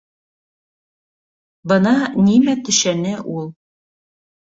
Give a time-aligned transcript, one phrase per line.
[1.71, 1.91] Бына
[2.29, 3.47] нимә төшәне ул.